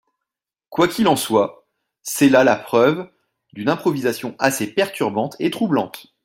[0.69, 1.67] Quoi qu’il en soit,
[2.01, 3.07] c’est là la preuve
[3.53, 6.07] d’une improvisation assez perturbante et troublante.